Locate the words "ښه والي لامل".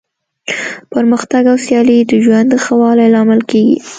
2.63-3.41